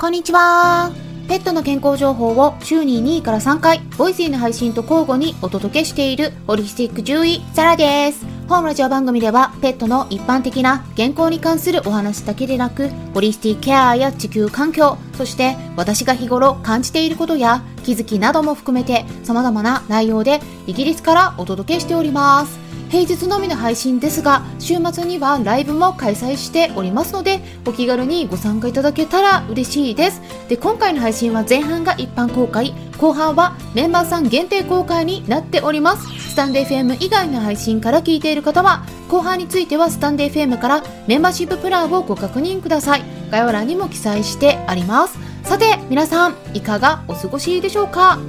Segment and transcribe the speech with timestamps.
[0.00, 0.92] こんにちは。
[1.28, 8.24] ペットの健康情報を週に2位から3回、ボイスーの配信と交互にお届けしているホリスティック獣医、サラです。
[8.48, 22.58] 本ラジオ番組では、ペットの一般的な健康に関するお話だけでなく、ホリスティックケアや地球環境、そして私が日頃感じていることや気づきなども含めて様々な内容でイギリスからお届けしております。
[22.90, 30.20] 平日のみの配信ですが週末にはライブも開催しておりますのでお気軽にご参加いただけたら嬉しいです。
[30.48, 36.08] で今回の配信は前半が一般公開後半はメンバーさん限定公開になっております。
[36.30, 43.04] スタンデー FM 以外の配信から聞いている方は後半についてはスタンデー FM からメンバーシッププランをご確認ください。
[43.30, 45.29] 概要欄にも記載してあります。
[45.50, 48.20] さて皆さんいかがお過ごしでしょうか？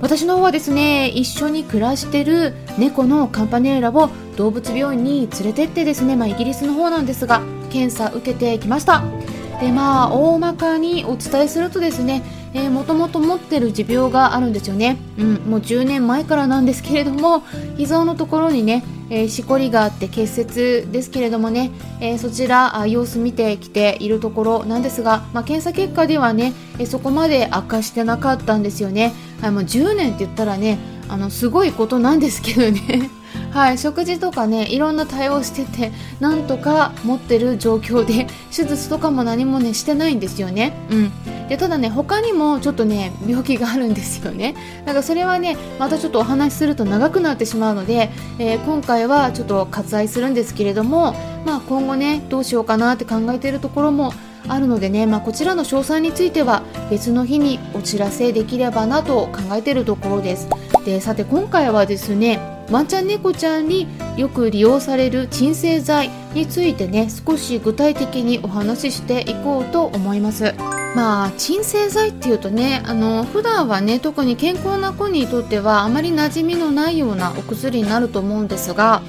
[0.00, 9.02] 私の方はですね一緒に暮らしてる猫のカンパネーラを動物病院に連れてってですね、まあ、イギリスの方なんですが検査受けてきました。
[9.60, 12.22] でまあ大まかにお伝えするとですね
[12.54, 17.40] えもともと持ってる持病があるんですよね、うん、もう10年前からなんですけれども
[17.76, 33.17] 膝のところにね、えー、しこりがあって結節ですけれどもね、えー、そちら様子見てきているところなんですが、まあ、検査結果ではね、え、そこまで悪化してなかったんですよね、はい、もう10年って言ったらねあのすごいことなんですけどね。
[33.58, 40.74] はい、食事とかねいろんな対応しててなんとか持ってる状況で 手術とかも何もねしてないんですよね。
[40.90, 41.12] うん。
[41.48, 44.54] でただね他にもちょっとね病気があるんですよね。
[44.86, 54.12] だからそれはねまたちょっとお話しすると長くなってしまうので、えー、今回はちょっと割愛するんですけれどもまあ今後ねどうしようかなって考えているところも
[54.46, 60.48] あるのでね、まあ、こちらの詳細については別の日にお知らせできればなと考えているところです。
[60.84, 70.54] でさて今回はですねワンちゃん猫ちゃんによく利用される鎮静剤についてね少し具体的にお話ししていこうと思います。
[70.94, 79.02] まあ鎮静剤っていうとねあの普段はね特に健康な子にとってはあまり馴染みのないようなお薬になると思うんですが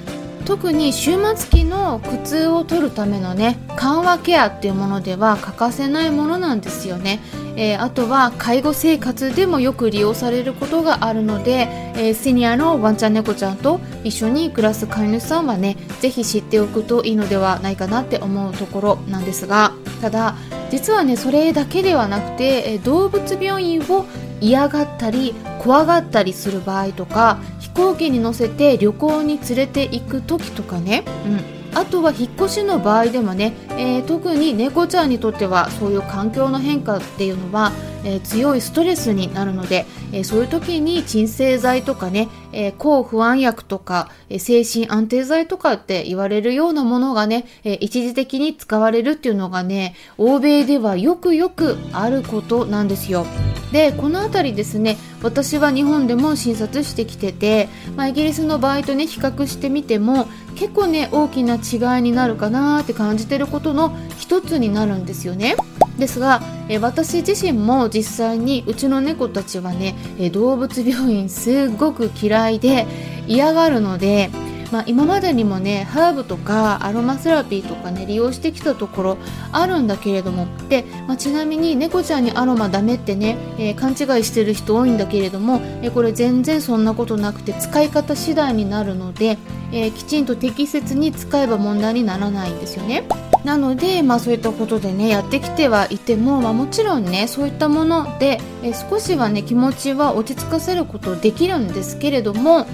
[0.46, 7.20] 特に終末期の苦痛を取るためのね緩和ケアっていうものでは欠かせないものなんですよね。
[7.56, 20.36] えー、あとは介護生活でもよく利用されることがあるので、えー、シニアのワンちゃん猫ちゃんと一緒に暮らす飼い主さんはねぜひ知っておくといいのではないかなって思うところなんですがただ
[20.72, 24.06] 実はねそれだけではなくて、え、動物病院を
[24.40, 31.59] 嫌がったり怖がったりする場合とか飛行機に乗せて旅行に連れて行く時とかね、うん。
[31.74, 37.72] あとは引っ越しの場合でもね、えー、特に猫ちゃんにとってはそういう環境の変化っていうのは、
[38.04, 53.26] えー、強いストレスになるので、えー、そういう時に鎮静剤とかね、え抗不安薬とか、え精神安定剤とかって言われるようなものがね、え一時的に使われるっていうのがね欧米ではよくよくあることなんですよ。
[53.72, 65.56] でこの辺りですね私は日本でも診察してきてて、まあ、イギリスの場合とね比較してみても結構ね大きな違いになるかなって感じてることの一つになるんですよね。
[66.00, 72.88] ですが、え私自身も実際にうちの猫たちはね、え動物病院すっごく嫌いで
[73.28, 74.30] 嫌がるので
[74.72, 79.18] まあ、今までにもねハーブとかアロマセラピーとかね利用してきたところ
[79.52, 89.38] あるんだけれどもで、まあ、ちなみに猫ちゃんにアロマダメってね、えー、勘違いしてる人多いんだけれども、えー、これ全然そんなことなくて使い方次第になるので、
[89.72, 93.08] えー、きちんと適切に使えば問題にならないんですよね。
[93.44, 102.66] なので、まあ、そういったことでねやってきてはいても、まあ、もちろんねそういったものでえ少しはね気持ちは落ち着かせることできるんですけれども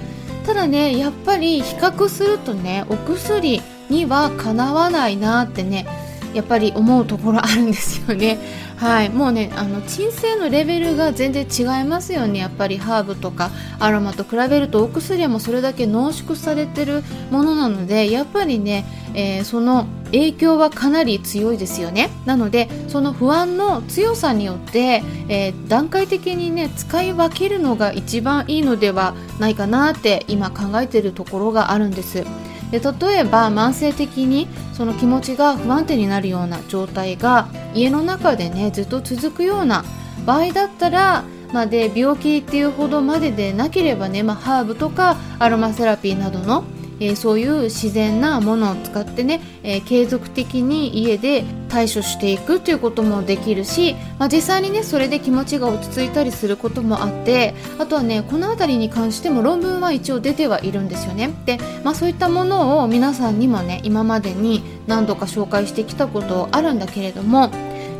[0.44, 5.86] ただねやっぱり比較するとねお薬にはかなわないなってね
[6.34, 8.38] やっぱり思うところあるんですよね。
[8.76, 12.38] はい、もうねあの鎮静のレベルが全然違いますよね。
[12.38, 18.84] やっぱりハーブとかアロマと比べるとお薬もそれだけ濃縮されてるものなのでやっぱりね、
[19.14, 22.10] えー、その影響はかなり強いですよね。
[22.26, 32.24] なのでその不安の強さによって、えー、段階的にね使い分けるのが一番いいのではないかなって今考えているところがあるんです。
[32.70, 39.84] で例えば慢性的にその気持ちが不安定になるような状態が家の中でねずっと続くような
[40.26, 46.64] 場合だったらまあ、で病気っていうほどまででなければね、まあ、ハーブとかアロマセラピーなどの
[47.00, 61.30] えー、そういう自然なものを使ってね、えー、継続的に家で対処していくということもできるし、まあ、実際にねそれで気持ちが落ち着いたりすることもあってあとはねこの辺りに関しても論文は一応出てはいるんですよね。
[61.44, 67.50] で、まあ、そういったものを皆さんにもね今までに何度か紹介してきたことあるんだけれども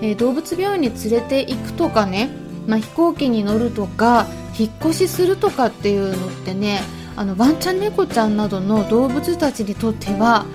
[0.00, 2.28] えー、動物病院に連れて行くとかね、
[2.66, 4.26] まあ、飛行機に乗るとか
[4.58, 6.80] 引っ越しするとかっていうのってね
[7.16, 10.46] あのワンちゃん猫ちゃんなどの動物たちにとっては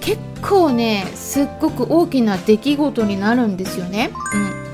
[0.00, 4.10] 結構ねすっごく大きな出来事になるんですよね。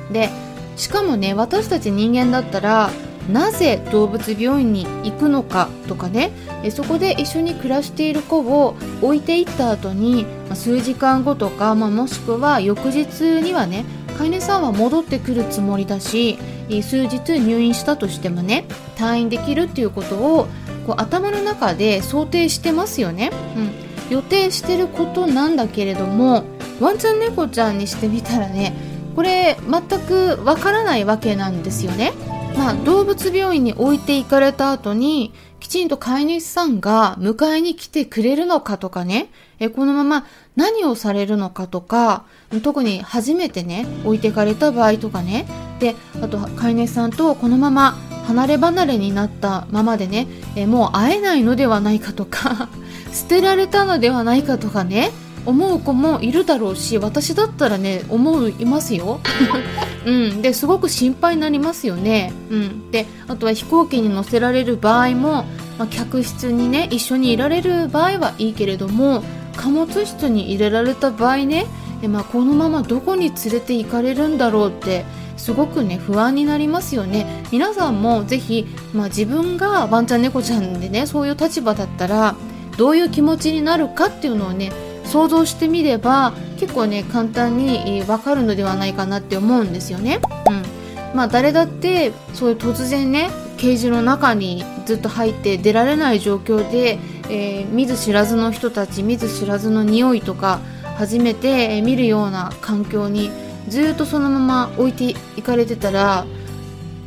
[0.08, 0.30] うん、で
[0.76, 2.90] しかもね私たち人間だったら
[3.30, 6.30] なぜ動物病院に行くのかとかね
[6.70, 13.84] そこで一緒に暮らしている子を置いていった後に数時間後とか、まあ、もしくは翌日にはね
[14.16, 16.38] 飼い主さんは戻ってくるつもりだし
[16.82, 18.64] 数日入院したとしてもね
[18.96, 20.48] 退院できるっていうことを
[20.88, 23.70] こう頭の中で想定してますよね、うん、
[24.10, 26.44] 予定してることなんだけれども
[26.80, 28.74] ワンちゃん猫ちゃんにしてみたらね
[29.14, 32.12] これ全くわからないわけなんですよね。
[32.56, 40.26] まあ、動物病院に置いていかれた後にきちんと飼い主さんが迎えに来てくれるのかとかね、えこのまま
[40.56, 42.24] 何をされるのかとか、
[42.62, 45.46] 特に初めてね、置いてかれた場合とかね、
[45.80, 47.96] で、あと飼い主さんとこのまま
[48.28, 52.68] 離れ離れになったままでね、えもう会えないのではないかとか
[53.10, 55.12] 捨てられたのではないかとかね、
[55.46, 59.20] 思う子もいるだろうし私だったらね思いますよ、
[60.04, 65.46] うん、ですごく心配になりますよね、うん、であとは飛行機に乗せられる場合も、
[65.78, 69.22] まあ、客室にね一緒にいられる場合はいいけれども
[69.56, 71.64] 貨物室に入れられた場合ね
[72.02, 75.06] で、まあ、このままどこに連れて行かれるんだろうって
[75.38, 82.36] すごくね不安になりますよね皆さんもぜひ、まあ、自分がワンちゃん猫ちゃんでねそういう立場だったら
[82.76, 84.72] どういう気持ちになるかっていうのをね
[85.04, 90.20] 想像してみれば結構ね簡単に分かるのではないかなって思うんですよね。
[90.50, 96.98] うんまあ、誰だってそういう突然ねケージの中にずっと入って出られない状況で、
[97.30, 100.60] えー、見ず知らずの人たち見ず知らずの匂いとか
[100.96, 103.30] 初めて見るような環境に
[103.68, 106.26] ずっとそのまま置いていかれてたら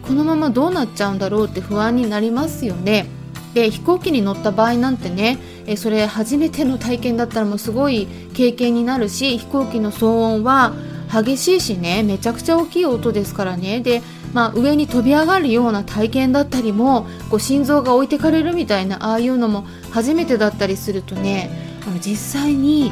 [0.02, 3.06] このままどうなっちゃうんだろうって不安になりますよね。
[3.54, 5.38] で飛行機に乗った場合なんてね
[5.68, 10.74] えそれ初めての体験だったらもうすごい経験になるし飛行機の騒音は
[11.12, 14.02] 激しいしねめちゃくちゃ大きい音ですからねで、
[14.34, 21.50] まあ、上に飛び上がるような体験だったりもこう心臓が置いてかれるみたいなああいうのも初めてだったりするとね
[21.86, 22.92] あの実際に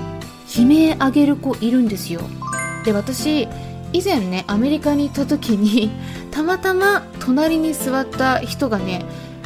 [0.57, 2.21] 悲鳴上げる子いるんですよ
[2.85, 3.47] で私
[3.91, 5.91] 以前ねアメリカに行った時に
[6.31, 9.03] たまたま隣に座った人がね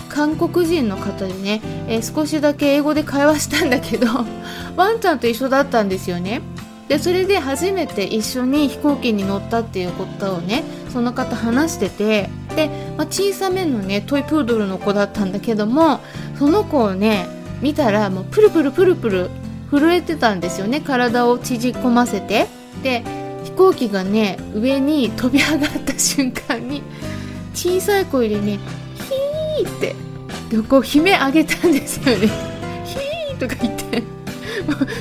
[0.09, 4.07] 韓国人の方でね、えー、少しだけ英語で会話したんだけど
[4.75, 6.41] ワンちゃんと一緒だったんですよね。
[6.87, 16.01] でそれで初めて一緒に飛行機に乗ったっていうことをねその方話しててで、まあ、小さめのねトイプードルの子だったんだけども
[16.37, 17.25] その子をね
[17.61, 19.29] 見たらもうプルプルプルプル
[19.71, 20.81] 震えてたんですよね。
[20.81, 22.47] 体を縮こませて。
[22.83, 26.81] で飛行機がね上に飛び上がった瞬間に
[27.53, 28.59] 小さい声でね
[29.57, 29.95] ヒーって
[30.49, 32.27] でこう悲鳴上げたんですよね。
[32.85, 34.03] ヒーとか言って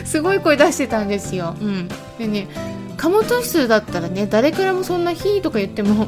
[0.04, 2.48] すごい声出してたんですよ、うん、でね
[2.96, 6.06] 貨物室だったらね誰からもそんな「ヒー」とか言っても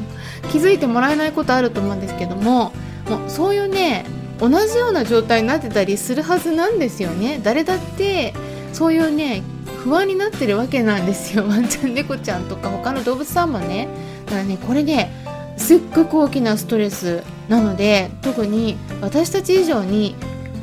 [0.51, 2.73] 気づいてもらえないことあると思うんですけども
[3.09, 4.05] もうそういうね
[4.39, 7.41] 同じような状態になってたりするはずなんですよね。
[7.43, 8.35] 誰だって
[8.73, 9.43] そういうね
[9.85, 11.45] 不安になってるわけなんですよ。
[11.47, 13.87] ワンちゃん猫ちゃんとか他の動物さんもね。
[14.25, 15.13] だからねこれね
[15.59, 20.17] すっごく大きなストレスなので特に私たち以上に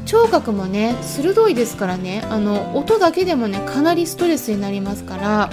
[0.05, 2.23] 聴覚もね鋭いですからね。
[2.29, 5.49] あの音だけでもねかなりストレスになりますから。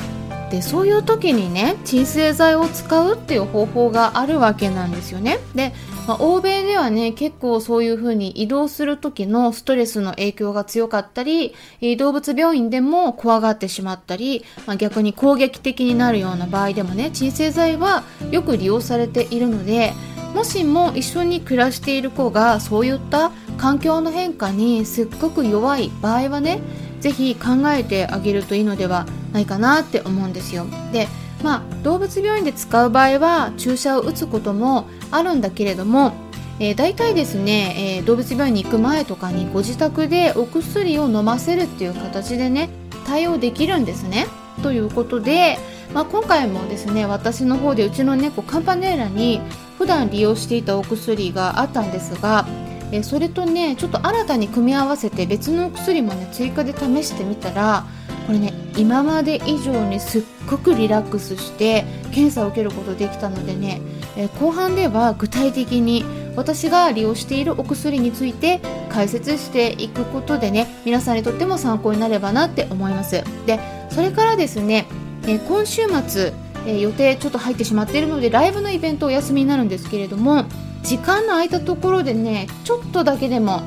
[0.51, 5.39] でそういう時にね鎮静剤を使うっていう方法があるわけなんですよね。
[5.55, 5.73] で、
[6.07, 11.55] まあ、欧米ではね結構そういう風に移動する時のストレスの影響が強かったり
[11.99, 19.93] 動物病院でも怖がってしまったり、まあ、逆に攻撃的になるような場合でもね鎮静剤はよく利用されているので
[20.35, 26.61] もしも一緒に暮らしている子がそういった環境の変化にすっごく弱い場合はね
[27.01, 31.09] ぜひ考えてあげるといいのではないかなって思うんですよで
[31.43, 36.13] まあ動物病院で使う場合は注射を打つこともあるんだけれども
[36.61, 42.69] えー、大体ですね、えー、動物病院に行く前とかにご自宅でお薬を飲ませるっていう形でね
[43.07, 44.27] 対応できるんですね。
[44.63, 45.57] ということで、
[45.95, 49.41] まあ、今回もですね私の方でうちの猫カンパネーラに
[49.79, 52.45] 普段利用していたお薬があったんですが
[52.93, 57.85] えそれとねちょっと新たに組み合わせて別のお薬もね追加で試してみたら
[58.27, 63.81] これね今まで以上にすっごくリラックスして検査を受けることできたのでね、
[64.17, 66.05] え後半では具体的に
[66.37, 73.23] 私が利用しているお薬について解説していくことでね皆さんにとっても参考になればなって思います。
[73.47, 73.59] で
[73.91, 74.87] それからですね、
[75.27, 76.33] え今週末
[76.67, 80.45] え、予定ちょっと入ってしまっているのでライブのイベントお休みになるんですけれども
[80.83, 83.63] 時間の空いたところでねちょっとだけでも、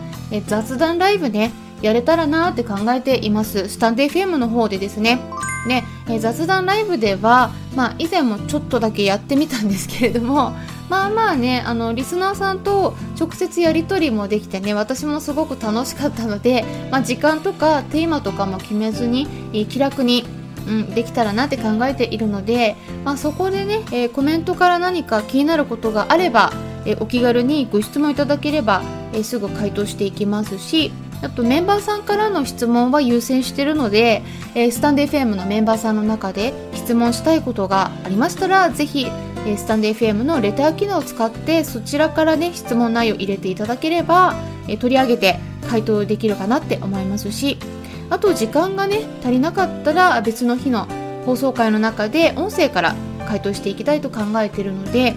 [0.48, 1.52] 雑談ライブね
[1.82, 3.70] やれたらなって考えています。
[3.70, 5.20] スタンデー FM の方でですね。
[5.68, 5.86] ね、
[6.20, 10.56] 雑談ライブでは、まあ、以前もちょっとだけやってみたんですけれども
[10.90, 19.28] まあまあねあのリスナーさんと直接やり取りもできてね私もすごく楽しかったので、まあ、時間とかテーマとかも決めずに、
[19.70, 20.26] 気楽に
[20.68, 26.54] うん、できたらなって考えているので、まあ、そこでね、えー、コメントから何か気になることがあれば、
[26.86, 28.82] え、お気軽にご質問いただければ、
[29.14, 34.24] え、すぐ回答していきますしあとメンバーさんからの質問は優先しているので、
[34.56, 39.08] え、スタンデー FM のメンバーさんの中で質問したいことがありましたらぜひ、
[39.46, 44.36] え、スタンデー FM のレター機能を使ってそちらからね質問内容を入れていただければ、
[44.68, 47.58] え、取り上げて回答できるかなって思いますし
[48.10, 50.88] あと時間がね足りなかったら別の日の
[51.26, 52.96] 放送回の中で音声から
[53.28, 55.16] 回答していきたいと考えているので、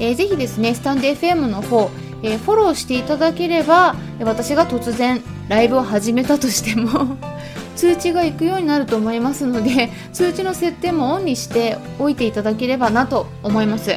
[0.00, 1.90] えー、ぜひですねスタンデー FM の方、
[2.22, 7.16] えー、フォローしていただければ私が突然ライブを始めたとしても
[7.76, 13.96] 通知が行くようになると思いますので通知の設定もオンにしておいていただければなと思います。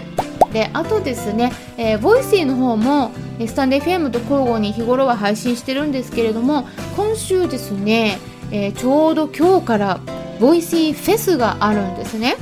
[0.54, 3.12] であとですね、えー、ボイシーの方も
[3.46, 8.18] スタンド FM と交互に日頃は配信してるんですけれども今週ですね、
[8.52, 10.00] えー、ちょうど今日から
[10.40, 12.38] ボイシーフェスがあるんですね。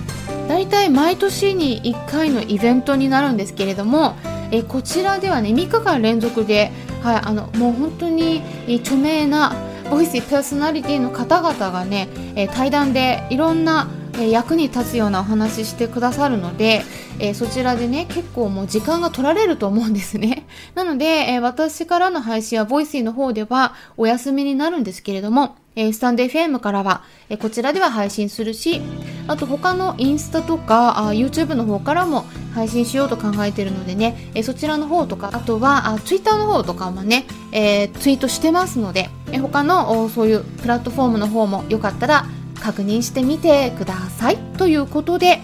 [0.48, 4.16] だいたい毎年に1回のイベントになるんですけれども、
[4.52, 6.72] え、こちらではね3日間連続で、
[7.02, 8.42] はい、あのもう本当に
[8.82, 9.56] 著名な
[9.90, 13.88] ボイシーパーソナリティの方々がね、え対談でいろんな
[14.24, 16.84] 役に立つようなお話してくださるので、
[17.20, 20.48] えー、そちらでね、結構もう時間が取られると思うんですね。
[20.76, 28.82] なので、えー、私からの配信は、ボイシーの方ではお休みになるんですけれども、えー、スタンド FM からは、えこちらでは配信するし、
[29.28, 42.26] あと他のインスタとかあ YouTube の方からも配信しようと考えてるのでね、えそちらの方とか、あとはあ Twitter の方とかもね、えツイートしてますので、え他のそういうプラットフォームの方もよかったら
[42.62, 44.38] 確認してみてください。
[44.58, 45.42] ということで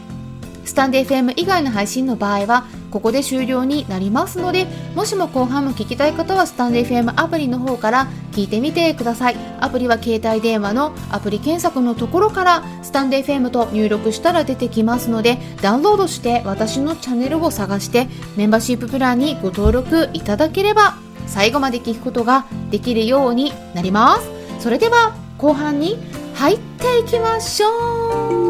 [0.66, 9.36] スタンデー FM 以外の配信の場合はここで終了になりますのでもしも後半も聞きたい方はスタンデー FM アプリの方から聞いてみてください。
[9.60, 20.96] アプリは携帯電話のアプリ検索のところからスタンデー FM と入力したら出てきますのでダウンロードして私のチャンネルを探してメンバーシッププランにご登録いただければ
[21.28, 24.30] 最後まで聞くことができるようになります。
[24.60, 25.98] それでは後半に
[26.36, 28.41] 入っていきましょう。